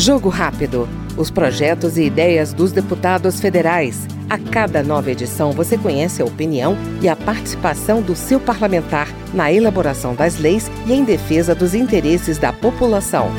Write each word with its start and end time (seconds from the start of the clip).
Jogo 0.00 0.30
Rápido. 0.30 0.88
Os 1.14 1.30
projetos 1.30 1.98
e 1.98 2.04
ideias 2.04 2.54
dos 2.54 2.72
deputados 2.72 3.38
federais. 3.38 4.08
A 4.30 4.38
cada 4.38 4.82
nova 4.82 5.10
edição 5.10 5.52
você 5.52 5.76
conhece 5.76 6.22
a 6.22 6.24
opinião 6.24 6.74
e 7.02 7.08
a 7.08 7.14
participação 7.14 8.00
do 8.00 8.16
seu 8.16 8.40
parlamentar 8.40 9.08
na 9.34 9.52
elaboração 9.52 10.14
das 10.14 10.38
leis 10.38 10.70
e 10.86 10.94
em 10.94 11.04
defesa 11.04 11.54
dos 11.54 11.74
interesses 11.74 12.38
da 12.38 12.50
população. 12.50 13.30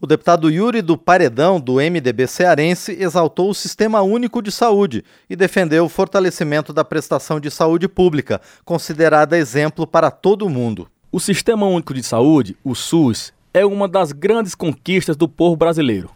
O 0.00 0.06
deputado 0.06 0.50
Yuri 0.50 0.80
do 0.80 0.96
Paredão, 0.96 1.60
do 1.60 1.74
MDB 1.74 2.26
cearense, 2.26 2.96
exaltou 2.98 3.50
o 3.50 3.54
Sistema 3.54 4.00
Único 4.00 4.40
de 4.40 4.50
Saúde 4.50 5.04
e 5.28 5.36
defendeu 5.36 5.84
o 5.84 5.90
fortalecimento 5.90 6.72
da 6.72 6.86
prestação 6.86 7.38
de 7.38 7.50
saúde 7.50 7.86
pública, 7.86 8.40
considerada 8.64 9.36
exemplo 9.36 9.86
para 9.86 10.10
todo 10.10 10.46
o 10.46 10.48
mundo. 10.48 10.88
O 11.12 11.18
Sistema 11.18 11.66
Único 11.66 11.92
de 11.92 12.04
Saúde, 12.04 12.56
o 12.62 12.72
SUS, 12.72 13.32
é 13.52 13.66
uma 13.66 13.88
das 13.88 14.12
grandes 14.12 14.54
conquistas 14.54 15.16
do 15.16 15.28
povo 15.28 15.56
brasileiro. 15.56 16.08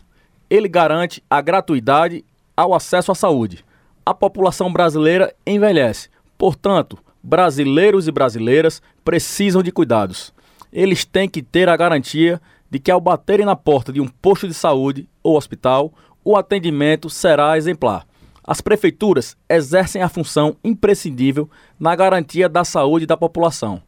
Ele 0.48 0.68
garante 0.68 1.20
a 1.28 1.40
gratuidade 1.40 2.24
ao 2.56 2.72
acesso 2.72 3.10
à 3.10 3.14
saúde. 3.16 3.64
A 4.06 4.14
população 4.14 4.72
brasileira 4.72 5.34
envelhece, 5.44 6.08
portanto, 6.38 6.96
brasileiros 7.20 8.06
e 8.06 8.12
brasileiras 8.12 8.80
precisam 9.04 9.64
de 9.64 9.72
cuidados. 9.72 10.32
Eles 10.72 11.04
têm 11.04 11.28
que 11.28 11.42
ter 11.42 11.68
a 11.68 11.76
garantia 11.76 12.40
de 12.70 12.78
que 12.78 12.92
ao 12.92 13.00
baterem 13.00 13.44
na 13.44 13.56
porta 13.56 13.92
de 13.92 14.00
um 14.00 14.06
posto 14.06 14.46
de 14.46 14.54
saúde 14.54 15.08
ou 15.24 15.36
hospital, 15.36 15.92
o 16.24 16.36
atendimento 16.36 17.10
será 17.10 17.58
exemplar. 17.58 18.06
As 18.44 18.60
prefeituras 18.60 19.36
exercem 19.48 20.02
a 20.02 20.08
função 20.08 20.54
imprescindível 20.62 21.50
na 21.80 21.96
garantia 21.96 22.48
da 22.48 22.62
saúde 22.62 23.06
da 23.06 23.16
população. 23.16 23.82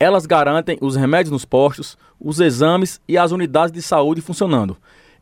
Elas 0.00 0.26
garantem 0.26 0.78
os 0.80 0.94
remédios 0.94 1.32
nos 1.32 1.44
postos, 1.44 1.98
os 2.20 2.38
exames 2.38 3.00
e 3.08 3.18
as 3.18 3.32
unidades 3.32 3.72
de 3.72 3.82
saúde 3.82 4.20
funcionando. 4.20 4.76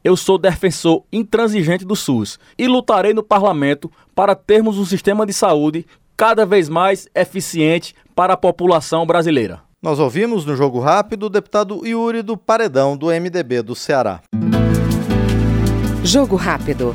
Eu 0.04 0.16
sou 0.16 0.38
defensor 0.38 1.02
intransigente 1.12 1.84
do 1.84 1.96
SUS 1.96 2.38
e 2.58 2.68
lutarei 2.68 3.14
no 3.14 3.22
parlamento 3.22 3.90
para 4.14 4.34
termos 4.34 4.78
um 4.78 4.84
sistema 4.84 5.24
de 5.24 5.32
saúde 5.32 5.86
cada 6.16 6.44
vez 6.44 6.68
mais 6.68 7.08
eficiente 7.14 7.94
para 8.14 8.34
a 8.34 8.36
população 8.36 9.06
brasileira. 9.06 9.60
Nós 9.82 9.98
ouvimos 9.98 10.44
no 10.44 10.56
Jogo 10.56 10.80
Rápido 10.80 11.26
o 11.26 11.30
deputado 11.30 11.86
Yuri 11.86 12.22
do 12.22 12.36
Paredão, 12.36 12.96
do 12.96 13.06
MDB 13.06 13.62
do 13.62 13.74
Ceará. 13.74 14.20
Jogo 16.02 16.36
Rápido. 16.36 16.94